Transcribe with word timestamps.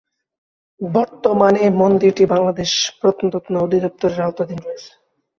বর্তমানে 0.81 1.63
মন্দিরটি 1.81 2.23
বাংলাদেশ 2.33 2.71
প্রত্নতত্ত্ব 2.99 3.53
অধিদপ্তরের 3.57 4.25
আওতাধীন 4.25 4.59
রয়েছে। 4.61 4.91